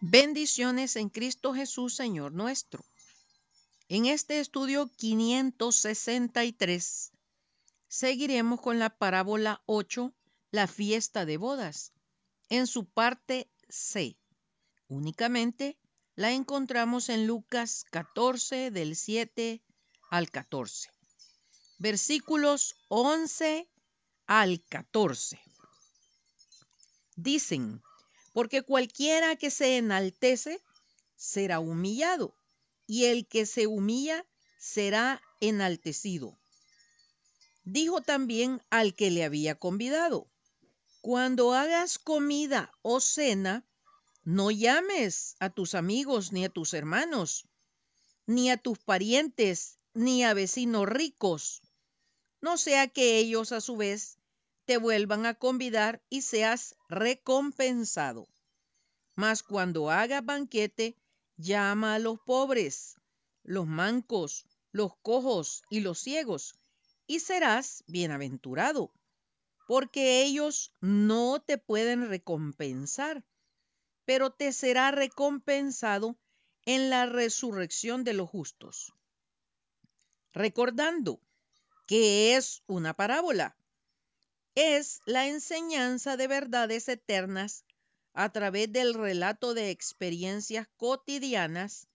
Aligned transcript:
Bendiciones 0.00 0.96
en 0.96 1.08
Cristo 1.08 1.54
Jesús, 1.54 1.94
Señor 1.94 2.32
nuestro. 2.32 2.84
En 3.88 4.04
este 4.04 4.40
estudio 4.40 4.90
563 4.96 7.12
seguiremos 7.88 8.60
con 8.60 8.78
la 8.78 8.90
parábola 8.90 9.62
8, 9.64 10.12
la 10.50 10.66
fiesta 10.66 11.24
de 11.24 11.38
bodas, 11.38 11.94
en 12.50 12.66
su 12.66 12.84
parte 12.84 13.48
C. 13.70 14.18
Únicamente 14.88 15.78
la 16.14 16.32
encontramos 16.32 17.08
en 17.08 17.26
Lucas 17.26 17.86
14 17.90 18.70
del 18.70 18.96
7 18.96 19.62
al 20.10 20.30
14. 20.30 20.90
Versículos 21.78 22.76
11 22.88 23.66
al 24.26 24.62
14. 24.68 25.40
Dicen, 27.14 27.80
porque 28.36 28.60
cualquiera 28.60 29.36
que 29.36 29.50
se 29.50 29.78
enaltece 29.78 30.62
será 31.14 31.58
humillado, 31.58 32.36
y 32.86 33.06
el 33.06 33.26
que 33.26 33.46
se 33.46 33.66
humilla 33.66 34.26
será 34.58 35.22
enaltecido. 35.40 36.38
Dijo 37.64 38.02
también 38.02 38.60
al 38.68 38.94
que 38.94 39.10
le 39.10 39.24
había 39.24 39.54
convidado, 39.54 40.30
cuando 41.00 41.54
hagas 41.54 41.98
comida 41.98 42.70
o 42.82 43.00
cena, 43.00 43.66
no 44.22 44.50
llames 44.50 45.36
a 45.40 45.48
tus 45.48 45.74
amigos 45.74 46.30
ni 46.30 46.44
a 46.44 46.50
tus 46.50 46.74
hermanos, 46.74 47.48
ni 48.26 48.50
a 48.50 48.58
tus 48.58 48.78
parientes, 48.78 49.78
ni 49.94 50.24
a 50.24 50.34
vecinos 50.34 50.86
ricos, 50.86 51.62
no 52.42 52.58
sea 52.58 52.86
que 52.86 53.16
ellos 53.16 53.52
a 53.52 53.62
su 53.62 53.78
vez 53.78 54.15
te 54.66 54.76
vuelvan 54.76 55.26
a 55.26 55.34
convidar 55.34 56.02
y 56.10 56.22
seas 56.22 56.76
recompensado. 56.88 58.28
Mas 59.14 59.42
cuando 59.42 59.90
haga 59.90 60.20
banquete, 60.20 60.96
llama 61.36 61.94
a 61.94 61.98
los 61.98 62.18
pobres, 62.20 62.96
los 63.42 63.66
mancos, 63.66 64.44
los 64.72 64.96
cojos 64.96 65.62
y 65.70 65.80
los 65.80 66.00
ciegos, 66.00 66.58
y 67.06 67.20
serás 67.20 67.84
bienaventurado, 67.86 68.92
porque 69.66 70.22
ellos 70.22 70.72
no 70.80 71.40
te 71.40 71.58
pueden 71.58 72.08
recompensar, 72.08 73.24
pero 74.04 74.30
te 74.32 74.52
será 74.52 74.90
recompensado 74.90 76.16
en 76.64 76.90
la 76.90 77.06
resurrección 77.06 78.02
de 78.02 78.14
los 78.14 78.28
justos. 78.28 78.92
Recordando 80.32 81.20
que 81.86 82.36
es 82.36 82.62
una 82.66 82.94
parábola, 82.94 83.56
es 84.56 85.02
la 85.04 85.26
enseñanza 85.26 86.16
de 86.16 86.28
verdades 86.28 86.88
eternas 86.88 87.66
a 88.14 88.32
través 88.32 88.72
del 88.72 88.94
relato 88.94 89.52
de 89.52 89.70
experiencias 89.70 90.66
cotidianas, 90.78 91.88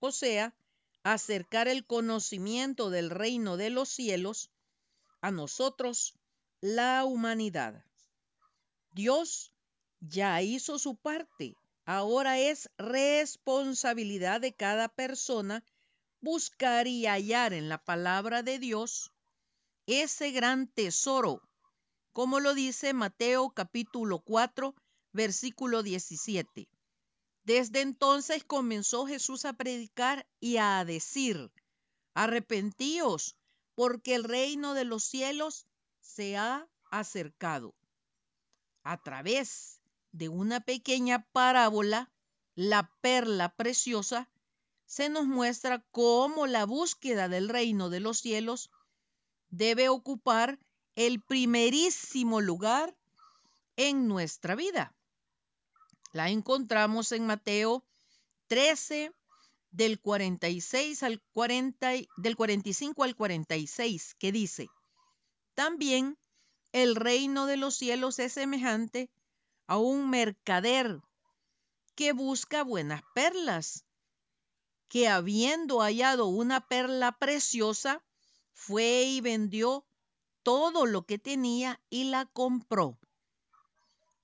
o 0.00 0.10
sea, 0.10 0.54
acercar 1.02 1.68
el 1.68 1.84
conocimiento 1.84 2.88
del 2.88 3.10
reino 3.10 3.58
de 3.58 3.68
los 3.68 3.90
cielos 3.90 4.50
a 5.20 5.30
nosotros, 5.30 6.14
la 6.62 7.04
humanidad. 7.04 7.84
Dios 8.92 9.52
ya 10.00 10.40
hizo 10.40 10.78
su 10.78 10.96
parte, 10.96 11.56
ahora 11.84 12.38
es 12.38 12.70
responsabilidad 12.78 14.40
de 14.40 14.54
cada 14.54 14.88
persona 14.88 15.62
buscar 16.22 16.86
y 16.86 17.04
hallar 17.04 17.52
en 17.52 17.68
la 17.68 17.84
palabra 17.84 18.42
de 18.42 18.58
Dios 18.58 19.12
ese 19.86 20.30
gran 20.30 20.68
tesoro 20.68 21.42
como 22.18 22.40
lo 22.40 22.52
dice 22.52 22.94
Mateo 22.94 23.50
capítulo 23.50 24.18
4, 24.18 24.74
versículo 25.12 25.84
17. 25.84 26.68
Desde 27.44 27.80
entonces 27.80 28.42
comenzó 28.42 29.06
Jesús 29.06 29.44
a 29.44 29.52
predicar 29.52 30.26
y 30.40 30.56
a 30.56 30.84
decir, 30.84 31.52
arrepentíos, 32.14 33.36
porque 33.76 34.16
el 34.16 34.24
reino 34.24 34.74
de 34.74 34.84
los 34.84 35.04
cielos 35.04 35.68
se 36.00 36.36
ha 36.36 36.68
acercado. 36.90 37.76
A 38.82 39.00
través 39.00 39.80
de 40.10 40.28
una 40.28 40.58
pequeña 40.58 41.24
parábola, 41.30 42.10
la 42.56 42.90
perla 43.00 43.54
preciosa, 43.54 44.28
se 44.86 45.08
nos 45.08 45.28
muestra 45.28 45.84
cómo 45.92 46.48
la 46.48 46.66
búsqueda 46.66 47.28
del 47.28 47.48
reino 47.48 47.90
de 47.90 48.00
los 48.00 48.18
cielos 48.18 48.72
debe 49.50 49.88
ocupar 49.88 50.58
el 50.98 51.20
primerísimo 51.20 52.40
lugar 52.40 52.92
en 53.76 54.08
nuestra 54.08 54.56
vida. 54.56 54.92
La 56.10 56.28
encontramos 56.28 57.12
en 57.12 57.24
Mateo 57.24 57.84
13 58.48 59.12
del 59.70 60.00
46 60.00 61.04
al 61.04 61.22
40 61.34 61.92
del 62.16 62.34
45 62.34 63.04
al 63.04 63.14
46 63.14 64.16
que 64.18 64.32
dice: 64.32 64.66
También 65.54 66.18
el 66.72 66.96
reino 66.96 67.46
de 67.46 67.58
los 67.58 67.76
cielos 67.76 68.18
es 68.18 68.32
semejante 68.32 69.08
a 69.68 69.78
un 69.78 70.10
mercader 70.10 71.00
que 71.94 72.12
busca 72.12 72.64
buenas 72.64 73.02
perlas, 73.14 73.84
que 74.88 75.06
habiendo 75.06 75.78
hallado 75.78 76.26
una 76.26 76.66
perla 76.66 77.12
preciosa, 77.12 78.02
fue 78.52 79.04
y 79.04 79.20
vendió 79.20 79.84
todo 80.48 80.86
lo 80.86 81.04
que 81.04 81.18
tenía 81.18 81.78
y 81.90 82.04
la 82.04 82.24
compró. 82.24 82.98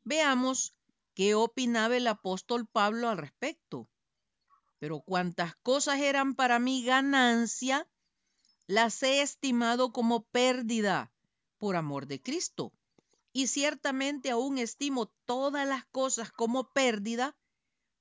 Veamos 0.04 0.74
qué 1.12 1.34
opinaba 1.34 1.98
el 1.98 2.06
apóstol 2.06 2.66
Pablo 2.66 3.10
al 3.10 3.18
respecto. 3.18 3.90
Pero 4.78 5.02
cuantas 5.02 5.54
cosas 5.56 6.00
eran 6.00 6.34
para 6.34 6.58
mí 6.58 6.82
ganancia, 6.82 7.86
las 8.66 9.02
he 9.02 9.20
estimado 9.20 9.92
como 9.92 10.22
pérdida 10.22 11.12
por 11.58 11.76
amor 11.76 12.06
de 12.06 12.22
Cristo. 12.22 12.72
Y 13.34 13.48
ciertamente 13.48 14.30
aún 14.30 14.56
estimo 14.56 15.12
todas 15.26 15.68
las 15.68 15.84
cosas 15.92 16.32
como 16.32 16.72
pérdida 16.72 17.36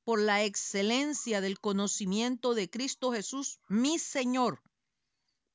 por 0.05 0.21
la 0.21 0.45
excelencia 0.45 1.41
del 1.41 1.59
conocimiento 1.59 2.53
de 2.53 2.69
Cristo 2.69 3.11
Jesús, 3.11 3.59
mi 3.67 3.99
Señor, 3.99 4.61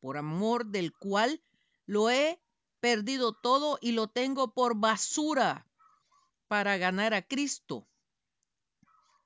por 0.01 0.19
amor 0.19 0.67
del 0.67 0.93
cual 0.93 1.43
lo 1.87 2.11
he 2.11 2.39
perdido 2.81 3.33
todo 3.33 3.79
y 3.81 3.93
lo 3.93 4.09
tengo 4.09 4.53
por 4.53 4.77
basura 4.77 5.67
para 6.47 6.77
ganar 6.77 7.15
a 7.15 7.23
Cristo. 7.23 7.87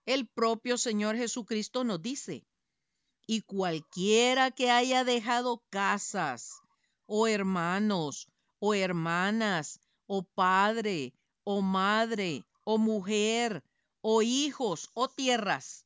El 0.07 0.27
propio 0.27 0.79
Señor 0.79 1.17
Jesucristo 1.17 1.85
nos 1.85 2.03
dice, 2.03 2.45
y 3.27 3.43
cualquiera 3.43 4.51
que 4.51 4.71
haya 4.71 5.05
dejado 5.05 5.63
casas, 5.71 6.61
o 7.07 7.29
hermanos, 7.29 8.29
o 8.59 8.75
hermanas, 8.75 9.81
o 10.07 10.23
padre, 10.23 11.15
o 11.45 11.63
madre, 11.63 12.45
o 12.65 12.79
mujer, 12.79 13.63
o 14.01 14.23
hijos, 14.23 14.91
o 14.95 15.09
tierras, 15.09 15.85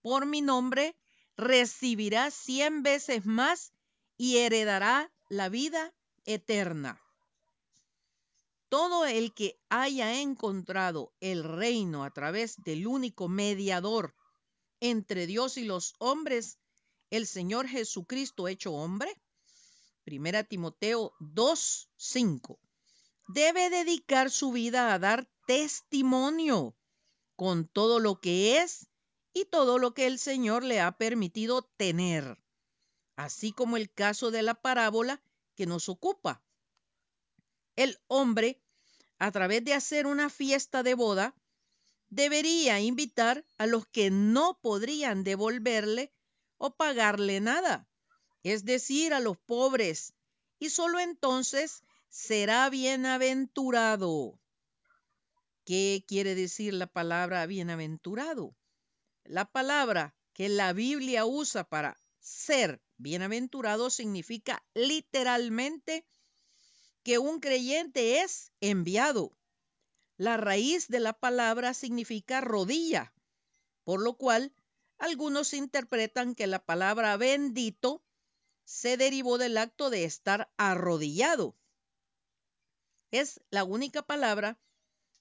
por 0.00 0.26
mi 0.26 0.40
nombre, 0.40 0.96
recibirá 1.36 2.30
cien 2.30 2.82
veces 2.82 3.26
más 3.26 3.72
y 4.16 4.38
heredará 4.38 5.12
la 5.28 5.48
vida 5.48 5.92
eterna. 6.24 7.00
Todo 8.68 9.04
el 9.04 9.34
que 9.34 9.60
haya 9.68 10.20
encontrado 10.20 11.12
el 11.20 11.44
reino 11.44 12.04
a 12.04 12.10
través 12.10 12.56
del 12.62 12.86
único 12.86 13.28
mediador 13.28 14.14
entre 14.80 15.26
Dios 15.26 15.56
y 15.58 15.64
los 15.64 15.94
hombres, 15.98 16.58
el 17.10 17.26
Señor 17.26 17.68
Jesucristo 17.68 18.48
hecho 18.48 18.72
hombre, 18.72 19.14
Primera 20.04 20.42
Timoteo 20.42 21.12
2:5, 21.20 22.58
debe 23.28 23.70
dedicar 23.70 24.30
su 24.30 24.50
vida 24.50 24.92
a 24.92 24.98
dar 24.98 25.28
testimonio 25.46 26.74
con 27.36 27.68
todo 27.68 28.00
lo 28.00 28.20
que 28.20 28.58
es 28.58 28.88
y 29.32 29.44
todo 29.44 29.78
lo 29.78 29.94
que 29.94 30.06
el 30.06 30.18
Señor 30.18 30.64
le 30.64 30.80
ha 30.80 30.92
permitido 30.96 31.62
tener, 31.76 32.42
así 33.16 33.52
como 33.52 33.76
el 33.76 33.92
caso 33.92 34.30
de 34.30 34.42
la 34.42 34.54
parábola 34.54 35.22
que 35.54 35.66
nos 35.66 35.88
ocupa. 35.88 36.42
El 37.76 37.98
hombre, 38.06 38.60
a 39.18 39.30
través 39.30 39.64
de 39.64 39.74
hacer 39.74 40.06
una 40.06 40.30
fiesta 40.30 40.82
de 40.82 40.94
boda, 40.94 41.34
debería 42.10 42.80
invitar 42.80 43.44
a 43.56 43.66
los 43.66 43.86
que 43.86 44.10
no 44.10 44.58
podrían 44.60 45.24
devolverle 45.24 46.12
o 46.58 46.76
pagarle 46.76 47.40
nada, 47.40 47.88
es 48.42 48.64
decir, 48.64 49.14
a 49.14 49.20
los 49.20 49.38
pobres, 49.38 50.12
y 50.58 50.70
solo 50.70 51.00
entonces 51.00 51.82
será 52.08 52.68
bienaventurado. 52.68 54.38
¿Qué 55.64 56.04
quiere 56.06 56.34
decir 56.34 56.74
la 56.74 56.86
palabra 56.86 57.46
bienaventurado? 57.46 58.54
La 59.24 59.44
palabra 59.44 60.14
que 60.34 60.48
la 60.48 60.72
Biblia 60.72 61.24
usa 61.24 61.64
para 61.64 61.96
ser 62.20 62.82
bienaventurado 63.02 63.90
significa 63.90 64.64
literalmente 64.74 66.06
que 67.02 67.18
un 67.18 67.40
creyente 67.40 68.20
es 68.20 68.52
enviado. 68.60 69.36
La 70.16 70.36
raíz 70.36 70.88
de 70.88 71.00
la 71.00 71.12
palabra 71.12 71.74
significa 71.74 72.40
rodilla, 72.40 73.12
por 73.84 74.00
lo 74.00 74.16
cual 74.16 74.54
algunos 74.98 75.52
interpretan 75.52 76.34
que 76.34 76.46
la 76.46 76.64
palabra 76.64 77.16
bendito 77.16 78.04
se 78.64 78.96
derivó 78.96 79.36
del 79.38 79.58
acto 79.58 79.90
de 79.90 80.04
estar 80.04 80.52
arrodillado. 80.56 81.56
Es 83.10 83.40
la 83.50 83.64
única 83.64 84.02
palabra 84.02 84.58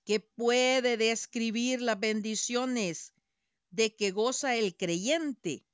que 0.06 0.20
puede 0.20 0.98
describir 0.98 1.82
las 1.82 2.00
bendiciones 2.00 3.14
de 3.72 3.96
que 3.96 4.12
goza 4.12 4.56
el 4.56 4.76
creyente. 4.76 5.66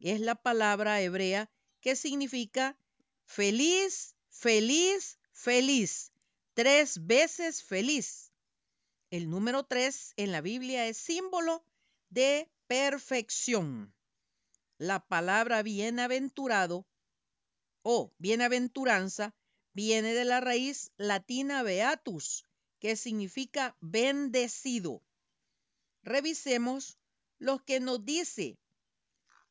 Es 0.00 0.20
la 0.20 0.34
palabra 0.34 1.00
hebrea 1.00 1.50
que 1.80 1.96
significa 1.96 2.78
feliz, 3.24 4.16
feliz, 4.30 5.18
feliz, 5.32 6.12
tres 6.54 7.06
veces 7.06 7.62
feliz. 7.62 8.32
El 9.10 9.30
número 9.30 9.64
tres 9.64 10.12
en 10.16 10.32
la 10.32 10.40
Biblia 10.40 10.86
es 10.86 10.96
símbolo 10.96 11.64
de 12.10 12.50
perfección. 12.66 13.94
La 14.78 15.06
palabra 15.06 15.62
bienaventurado 15.62 16.86
o 17.82 18.12
bienaventuranza 18.18 19.34
viene 19.72 20.14
de 20.14 20.24
la 20.24 20.40
raíz 20.40 20.90
latina 20.96 21.62
beatus, 21.62 22.44
que 22.78 22.96
significa 22.96 23.76
bendecido. 23.80 25.02
Revisemos 26.02 26.98
lo 27.38 27.64
que 27.64 27.80
nos 27.80 28.04
dice, 28.04 28.58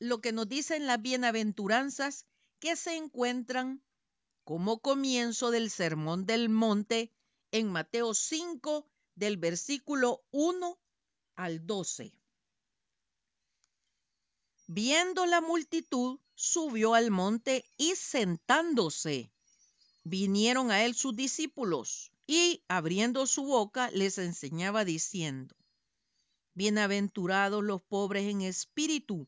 lo 0.03 0.19
que 0.19 0.33
nos 0.33 0.49
dicen 0.49 0.85
las 0.85 1.01
bienaventuranzas 1.01 2.25
que 2.59 2.75
se 2.75 2.95
encuentran 2.95 3.81
como 4.43 4.79
comienzo 4.79 5.49
del 5.49 5.71
Sermón 5.71 6.25
del 6.25 6.49
Monte 6.49 7.13
en 7.51 7.71
Mateo 7.71 8.13
5 8.13 8.85
del 9.15 9.37
versículo 9.37 10.21
1 10.31 10.77
al 11.35 11.65
12. 11.65 12.13
Viendo 14.67 15.25
la 15.25 15.39
multitud, 15.39 16.19
subió 16.35 16.95
al 16.95 17.09
monte 17.09 17.63
y 17.77 17.95
sentándose, 17.95 19.31
vinieron 20.03 20.71
a 20.71 20.83
él 20.83 20.95
sus 20.95 21.15
discípulos 21.15 22.11
y 22.27 22.61
abriendo 22.67 23.25
su 23.25 23.43
boca 23.43 23.89
les 23.91 24.17
enseñaba 24.17 24.83
diciendo, 24.83 25.55
Bienaventurados 26.55 27.63
los 27.63 27.81
pobres 27.81 28.29
en 28.29 28.41
espíritu, 28.41 29.27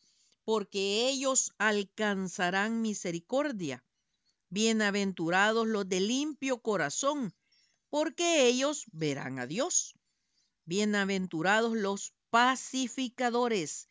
porque 0.43 1.07
ellos 1.07 1.53
alcanzarán 1.57 2.81
misericordia. 2.81 3.83
Bienaventurados 4.49 5.67
los 5.67 5.87
de 5.87 5.99
limpio 5.99 6.61
corazón, 6.61 7.33
porque 7.89 8.47
ellos 8.47 8.85
verán 8.91 9.39
a 9.39 9.47
Dios. 9.47 9.93
Bienaventurados 10.65 11.75
los 11.75 12.13
pacificadores, 12.31 13.87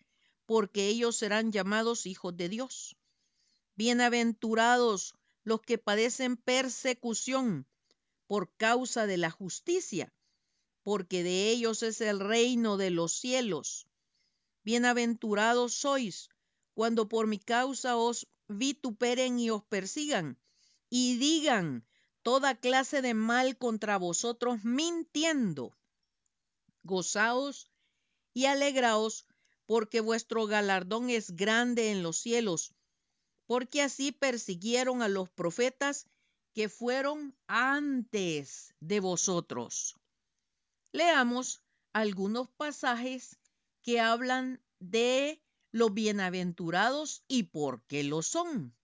porque 0.46 0.88
ellos 0.88 1.16
serán 1.16 1.52
llamados 1.52 2.06
hijos 2.06 2.36
de 2.36 2.48
Dios. 2.48 2.96
Bienaventurados 3.76 5.14
los 5.44 5.60
que 5.62 5.78
padecen 5.78 6.36
persecución 6.36 7.66
por 8.26 8.52
causa 8.56 9.06
de 9.06 9.16
la 9.16 9.30
justicia, 9.30 10.12
porque 10.82 11.22
de 11.22 11.50
ellos 11.50 11.82
es 11.82 12.00
el 12.00 12.20
reino 12.20 12.76
de 12.76 12.90
los 12.90 13.12
cielos. 13.12 13.86
Bienaventurados 14.62 15.74
sois 15.74 16.28
cuando 16.80 17.10
por 17.10 17.26
mi 17.26 17.38
causa 17.38 17.98
os 17.98 18.26
vituperen 18.48 19.38
y 19.38 19.50
os 19.50 19.62
persigan, 19.62 20.38
y 20.88 21.18
digan 21.18 21.86
toda 22.22 22.54
clase 22.54 23.02
de 23.02 23.12
mal 23.12 23.58
contra 23.58 23.98
vosotros 23.98 24.64
mintiendo. 24.64 25.76
Gozaos 26.82 27.70
y 28.32 28.46
alegraos, 28.46 29.26
porque 29.66 30.00
vuestro 30.00 30.46
galardón 30.46 31.10
es 31.10 31.36
grande 31.36 31.90
en 31.90 32.02
los 32.02 32.16
cielos, 32.16 32.72
porque 33.44 33.82
así 33.82 34.10
persiguieron 34.10 35.02
a 35.02 35.08
los 35.08 35.28
profetas 35.28 36.06
que 36.54 36.70
fueron 36.70 37.36
antes 37.46 38.72
de 38.80 39.00
vosotros. 39.00 39.96
Leamos 40.92 41.60
algunos 41.92 42.48
pasajes 42.48 43.38
que 43.82 44.00
hablan 44.00 44.62
de 44.78 45.42
los 45.72 45.94
bienaventurados 45.94 47.22
y 47.28 47.44
por 47.44 47.82
qué 47.84 48.02
lo 48.02 48.22
son. 48.22 48.74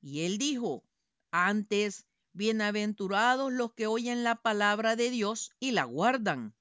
Y 0.00 0.22
él 0.22 0.38
dijo, 0.38 0.84
antes, 1.30 2.06
bienaventurados 2.32 3.52
los 3.52 3.72
que 3.72 3.86
oyen 3.86 4.24
la 4.24 4.36
palabra 4.36 4.96
de 4.96 5.10
Dios 5.10 5.52
y 5.58 5.72
la 5.72 5.84
guardan. 5.84 6.54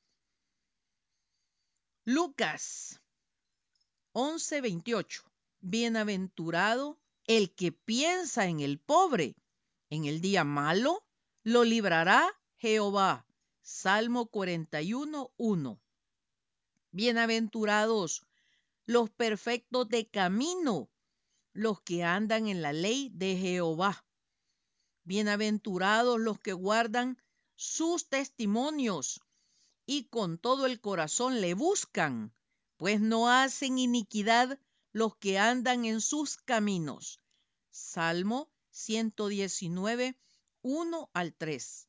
Lucas 2.06 3.02
11:28. 4.14 5.24
Bienaventurado 5.60 7.00
el 7.26 7.54
que 7.54 7.72
piensa 7.72 8.46
en 8.46 8.60
el 8.60 8.80
pobre. 8.80 9.36
En 9.90 10.06
el 10.06 10.22
día 10.22 10.44
malo 10.44 11.04
lo 11.44 11.64
librará 11.64 12.32
Jehová. 12.58 13.26
Salmo 13.62 14.30
41:1. 14.30 15.80
Bienaventurados 16.92 18.26
los 18.86 19.10
perfectos 19.10 19.90
de 19.90 20.08
camino, 20.08 20.90
los 21.54 21.82
que 21.82 22.04
andan 22.04 22.48
en 22.48 22.62
la 22.62 22.74
ley 22.74 23.10
de 23.14 23.36
Jehová. 23.38 24.06
Bienaventurados 25.04 26.20
los 26.20 26.40
que 26.40 26.54
guardan 26.54 27.22
sus 27.56 28.10
testimonios 28.10 29.22
y 29.86 30.06
con 30.06 30.38
todo 30.38 30.66
el 30.66 30.82
corazón 30.82 31.42
le 31.42 31.54
buscan, 31.54 32.34
pues 32.78 33.02
no 33.02 33.30
hacen 33.30 33.78
iniquidad 33.80 34.60
los 34.92 35.16
que 35.16 35.40
andan 35.40 35.86
en 35.86 36.02
sus 36.02 36.38
caminos. 36.38 37.20
Salmo 37.70 38.52
119, 38.72 40.18
1 40.62 41.10
al 41.14 41.34
3. 41.34 41.88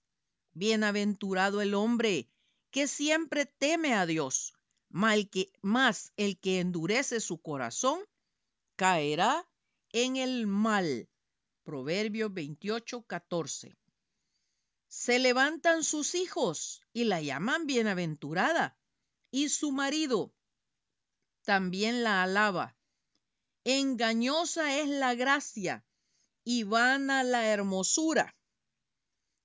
Bienaventurado 0.53 1.61
el 1.61 1.75
hombre 1.75 2.31
que 2.71 2.89
siempre 2.89 3.47
teme 3.47 3.95
a 3.95 4.07
Dios, 4.07 4.56
más 5.63 6.13
el 6.17 6.39
que 6.39 6.61
endurece 6.61 7.21
su 7.21 7.39
corazón 7.39 8.01
caerá 8.77 9.47
en 9.93 10.17
el 10.17 10.47
mal. 10.47 11.09
Proverbios 11.65 12.33
28, 12.33 13.03
14. 13.03 13.77
Se 14.89 15.19
levantan 15.19 15.85
sus 15.85 16.15
hijos 16.15 16.81
y 16.95 17.05
la 17.05 17.21
llaman 17.21 17.67
bienaventurada, 17.67 18.79
y 19.31 19.51
su 19.51 19.71
marido 19.73 20.33
también 21.45 22.03
la 22.03 22.23
alaba. 22.23 22.75
Engañosa 23.65 24.79
es 24.79 24.89
la 24.89 25.15
gracia 25.15 25.85
y 26.45 26.63
vana 26.63 27.23
la 27.23 27.49
hermosura. 27.49 28.35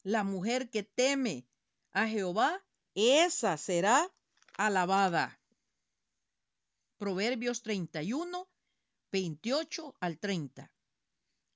La 0.03 0.23
mujer 0.23 0.69
que 0.69 0.83
teme 0.83 1.45
a 1.91 2.07
Jehová, 2.07 2.63
esa 2.93 3.57
será 3.57 4.09
alabada. 4.57 5.40
Proverbios 7.01 7.63
31, 7.63 8.47
28 9.11 9.95
al 9.99 10.19
30. 10.19 10.71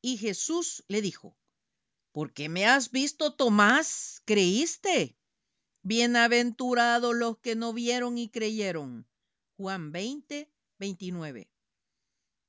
Y 0.02 0.18
Jesús 0.18 0.84
le 0.88 1.04
dijo, 1.04 1.38
¿por 2.12 2.34
qué 2.34 2.50
me 2.50 2.66
has 2.66 2.90
visto, 2.90 3.32
Tomás? 3.36 4.24
¿Creíste? 4.25 5.16
Bienaventurados 5.84 7.14
los 7.14 7.38
que 7.38 7.54
no 7.54 7.74
vieron 7.74 8.18
y 8.18 8.30
creyeron. 8.30 9.08
Juan 9.56 9.92
20, 9.92 10.52
29. 10.80 11.48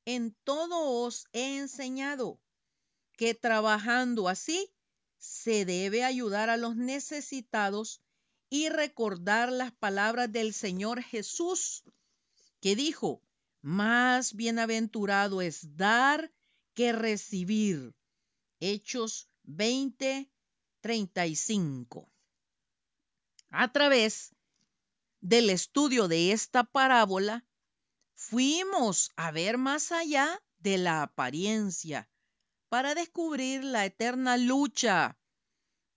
En 0.06 0.34
todo 0.42 1.04
os 1.04 1.26
he 1.34 1.58
enseñado 1.58 2.40
que 3.12 3.34
trabajando 3.34 4.26
así 4.26 4.72
se 5.18 5.66
debe 5.66 6.02
ayudar 6.02 6.48
a 6.48 6.56
los 6.56 6.76
necesitados 6.76 8.00
y 8.48 8.70
recordar 8.70 9.52
las 9.52 9.72
palabras 9.72 10.32
del 10.32 10.54
Señor 10.54 11.02
Jesús, 11.02 11.84
que 12.60 12.76
dijo, 12.76 13.22
más 13.62 14.34
bienaventurado 14.34 15.42
es 15.42 15.76
dar 15.76 16.32
que 16.74 16.92
recibir. 16.92 17.94
Hechos 18.60 19.28
20, 19.44 20.30
35. 20.80 22.10
A 23.50 23.72
través 23.72 24.34
del 25.20 25.50
estudio 25.50 26.08
de 26.08 26.32
esta 26.32 26.64
parábola, 26.64 27.44
fuimos 28.14 29.10
a 29.16 29.30
ver 29.30 29.58
más 29.58 29.92
allá 29.92 30.42
de 30.58 30.78
la 30.78 31.02
apariencia 31.02 32.08
para 32.68 32.94
descubrir 32.94 33.64
la 33.64 33.84
eterna 33.84 34.36
lucha 34.36 35.18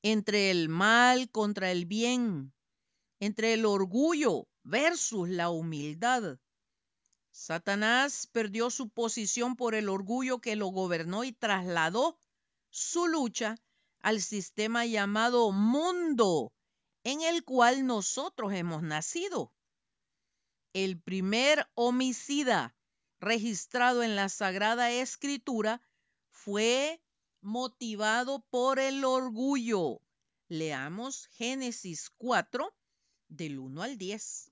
entre 0.02 0.52
el 0.52 0.70
mal 0.70 1.30
contra 1.30 1.72
el 1.72 1.86
bien, 1.86 2.54
entre 3.20 3.54
el 3.54 3.66
orgullo 3.66 4.48
versus 4.64 5.30
la 5.30 5.50
humildad. 5.50 6.40
Satanás 7.40 8.28
perdió 8.28 8.70
su 8.70 8.90
posición 8.90 9.56
por 9.56 9.74
el 9.74 9.88
orgullo 9.88 10.40
que 10.40 10.58
lo 10.58 10.68
gobernó 10.68 11.24
y 11.24 11.32
trasladó 11.32 12.20
su 12.70 13.08
lucha 13.08 13.56
al 14.02 14.20
sistema 14.22 14.86
llamado 14.86 15.54
mundo 15.54 16.52
en 17.06 17.22
el 17.22 17.46
cual 17.46 17.88
nosotros 17.88 18.52
hemos 18.52 18.84
nacido. 18.84 19.54
El 20.74 21.00
primer 21.00 21.66
homicida 21.76 22.76
registrado 23.22 24.04
en 24.04 24.18
la 24.18 24.28
Sagrada 24.28 24.92
Escritura 24.92 25.82
fue 26.32 27.02
motivado 27.40 28.46
por 28.50 28.80
el 28.80 29.06
orgullo. 29.06 30.02
Leamos 30.50 31.28
Génesis 31.28 32.12
4 32.18 32.76
del 33.30 33.60
1 33.60 33.82
al 33.82 33.98
10. 33.98 34.52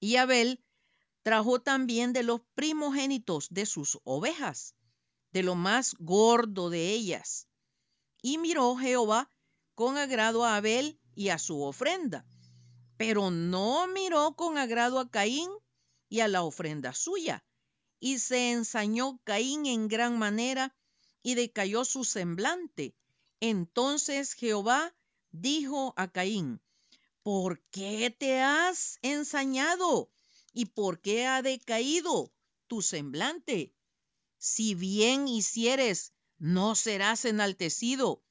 Y 0.00 0.16
Abel 0.16 0.64
trajo 1.22 1.60
también 1.60 2.12
de 2.12 2.22
los 2.22 2.40
primogénitos 2.54 3.48
de 3.50 3.66
sus 3.66 3.98
ovejas, 4.04 4.74
de 5.32 5.42
lo 5.42 5.54
más 5.54 5.94
gordo 5.98 6.70
de 6.70 6.90
ellas. 6.90 7.46
Y 8.22 8.38
miró 8.38 8.76
Jehová 8.76 9.30
con 9.74 9.98
agrado 9.98 10.44
a 10.44 10.56
Abel 10.56 10.98
y 11.14 11.28
a 11.28 11.38
su 11.38 11.62
ofrenda, 11.62 12.26
pero 12.96 13.30
no 13.30 13.86
miró 13.88 14.34
con 14.34 14.58
agrado 14.58 14.98
a 14.98 15.10
Caín 15.10 15.50
y 16.08 16.20
a 16.20 16.28
la 16.28 16.42
ofrenda 16.42 16.92
suya. 16.94 17.44
Y 17.98 18.18
se 18.18 18.52
ensañó 18.52 19.20
Caín 19.24 19.66
en 19.66 19.88
gran 19.88 20.18
manera 20.18 20.74
y 21.22 21.34
decayó 21.34 21.84
su 21.84 22.04
semblante. 22.04 22.94
Entonces 23.40 24.32
Jehová 24.32 24.94
dijo 25.30 25.92
a 25.96 26.08
Caín, 26.08 26.60
¿por 27.22 27.60
qué 27.70 28.10
te 28.10 28.40
has 28.40 28.98
ensañado? 29.02 30.10
¿Y 30.52 30.66
por 30.66 31.00
qué 31.00 31.26
ha 31.26 31.42
decaído 31.42 32.32
tu 32.66 32.82
semblante? 32.82 33.74
Si 34.38 34.74
bien 34.74 35.28
hicieres, 35.28 36.12
no 36.38 36.74
serás 36.74 37.24
enaltecido. 37.24 38.24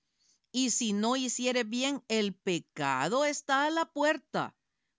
Y 0.51 0.72
si 0.72 0.93
no 0.93 1.15
hicieres 1.15 1.69
bien, 1.69 2.03
el 2.08 2.34
pecado 2.34 3.25
está 3.25 3.65
a 3.65 3.69
la 3.69 3.86
puerta. 3.86 4.55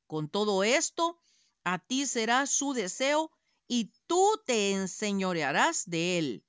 Con 0.07 0.29
todo 0.29 0.63
esto, 0.63 1.21
a 1.65 1.79
ti 1.79 2.07
será 2.07 2.47
su 2.47 2.73
deseo 2.73 3.33
y 3.67 3.93
tú 4.07 4.41
te 4.47 4.73
enseñorearás 4.73 5.89
de 5.91 6.19
él. 6.19 6.45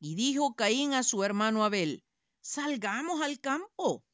Y 0.00 0.14
dijo 0.14 0.54
Caín 0.56 0.92
a 0.94 1.02
su 1.02 1.22
hermano 1.22 1.64
Abel, 1.64 2.04
salgamos 2.40 3.22
al 3.22 3.40
campo. 3.40 4.04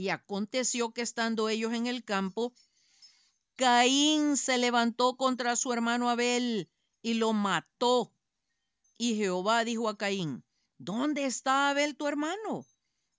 Y 0.00 0.08
aconteció 0.08 0.94
que 0.94 1.02
estando 1.02 1.50
ellos 1.50 1.74
en 1.74 1.86
el 1.86 2.02
campo, 2.04 2.54
Caín 3.56 4.38
se 4.38 4.56
levantó 4.56 5.18
contra 5.18 5.56
su 5.56 5.74
hermano 5.74 6.08
Abel 6.08 6.70
y 7.02 7.14
lo 7.14 7.34
mató. 7.34 8.10
Y 8.96 9.16
Jehová 9.16 9.62
dijo 9.62 9.90
a 9.90 9.98
Caín, 9.98 10.42
¿dónde 10.78 11.26
está 11.26 11.68
Abel 11.68 11.98
tu 11.98 12.06
hermano? 12.06 12.64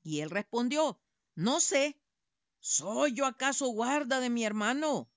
Y 0.01 0.21
él 0.21 0.31
respondió, 0.31 0.99
no 1.35 1.59
sé, 1.59 2.01
¿soy 2.59 3.13
yo 3.13 3.27
acaso 3.27 3.67
guarda 3.67 4.19
de 4.19 4.31
mi 4.31 4.43
hermano? 4.43 5.07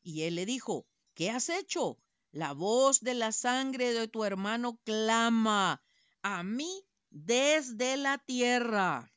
Y 0.00 0.22
él 0.22 0.36
le 0.36 0.46
dijo, 0.46 0.86
¿qué 1.14 1.28
has 1.30 1.48
hecho? 1.48 1.98
La 2.30 2.52
voz 2.52 3.00
de 3.00 3.14
la 3.14 3.32
sangre 3.32 3.92
de 3.92 4.06
tu 4.06 4.22
hermano 4.22 4.78
clama 4.84 5.82
a 6.22 6.44
mí 6.44 6.86
desde 7.10 7.96
la 7.96 8.18
tierra. 8.18 9.10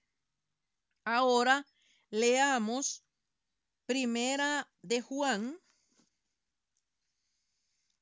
Ahora 1.09 1.65
leamos 2.09 3.01
primera 3.85 4.69
de 4.81 4.99
Juan, 4.99 5.57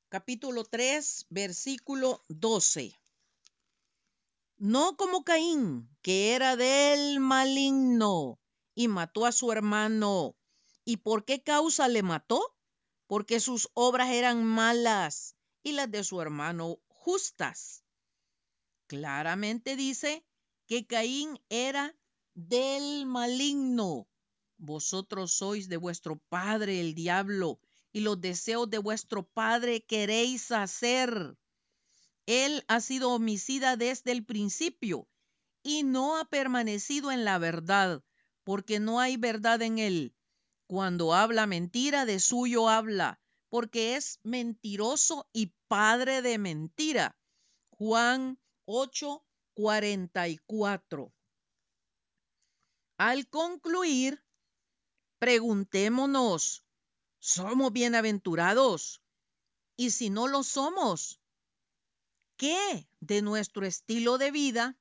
capítulo 0.08 0.64
3, 0.64 1.26
versículo 1.28 2.24
12. 2.26 3.00
No 4.56 4.96
como 4.96 5.22
Caín, 5.22 5.88
que 6.02 6.34
era 6.34 6.56
del 6.56 7.20
maligno 7.20 8.40
y 8.74 8.88
mató 8.88 9.24
a 9.24 9.30
su 9.30 9.52
hermano. 9.52 10.34
¿Y 10.84 10.96
por 10.96 11.24
qué 11.24 11.44
causa 11.44 11.86
le 11.86 12.02
mató? 12.02 12.56
Porque 13.06 13.38
sus 13.38 13.70
obras 13.74 14.10
eran 14.10 14.42
malas 14.42 15.36
y 15.62 15.74
las 15.74 15.88
de 15.92 16.02
su 16.02 16.20
hermano 16.20 16.80
justas. 16.88 17.84
Claramente 18.88 19.76
dice 19.76 20.26
que 20.66 20.88
Caín 20.88 21.40
era 21.50 21.94
del 22.36 23.06
maligno. 23.06 24.06
Vosotros 24.58 25.32
sois 25.32 25.68
de 25.70 25.78
vuestro 25.78 26.20
padre 26.28 26.80
el 26.82 26.94
diablo, 26.94 27.60
y 27.92 28.00
los 28.00 28.20
deseos 28.20 28.68
de 28.68 28.76
vuestro 28.76 29.26
padre 29.26 29.82
queréis 29.82 30.52
hacer. 30.52 31.38
Él 32.26 32.62
ha 32.68 32.80
sido 32.82 33.12
homicida 33.12 33.76
desde 33.76 34.12
el 34.12 34.26
principio 34.26 35.08
y 35.62 35.82
no 35.82 36.18
ha 36.18 36.26
permanecido 36.26 37.10
en 37.10 37.24
la 37.24 37.38
verdad, 37.38 38.04
porque 38.44 38.80
no 38.80 39.00
hay 39.00 39.16
verdad 39.16 39.62
en 39.62 39.78
él. 39.78 40.14
Cuando 40.66 41.14
habla 41.14 41.46
mentira, 41.46 42.04
de 42.04 42.20
suyo 42.20 42.68
habla, 42.68 43.18
porque 43.48 43.96
es 43.96 44.20
mentiroso 44.22 45.26
y 45.32 45.54
padre 45.68 46.20
de 46.20 46.36
mentira. 46.36 47.16
Juan 47.70 48.38
8, 48.66 49.24
44. 49.54 51.15
Al 52.98 53.28
concluir, 53.28 54.24
preguntémonos, 55.18 56.64
¿somos 57.18 57.70
bienaventurados? 57.70 59.02
Y 59.76 59.90
si 59.90 60.08
no 60.08 60.28
lo 60.28 60.42
somos, 60.42 61.20
¿qué 62.38 62.88
de 63.00 63.20
nuestro 63.20 63.66
estilo 63.66 64.16
de 64.16 64.30
vida, 64.30 64.78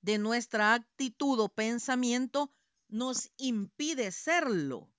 de 0.00 0.16
nuestra 0.16 0.72
actitud 0.72 1.38
o 1.38 1.50
pensamiento 1.50 2.50
nos 2.88 3.30
impide 3.36 4.10
serlo? 4.10 4.90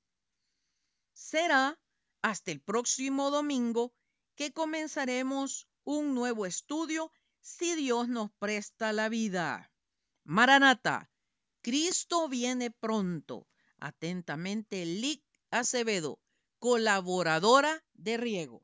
Será 1.14 1.82
hasta 2.22 2.52
el 2.52 2.62
próximo 2.62 3.32
domingo 3.32 3.92
que 4.36 4.54
comenzaremos 4.54 5.68
un 5.84 6.14
nuevo 6.14 6.46
estudio 6.46 7.12
si 7.40 7.74
Dios 7.74 8.08
nos 8.08 8.30
presta 8.34 8.94
la 8.94 9.10
vida. 9.10 9.72
Maranata 10.24 11.11
Cristo 11.62 12.28
viene 12.28 12.72
pronto. 12.72 13.48
Atentamente, 13.78 14.86
Lic 14.86 15.24
Acevedo, 15.52 16.20
colaboradora 16.60 17.84
de 17.94 18.18
Riego. 18.18 18.60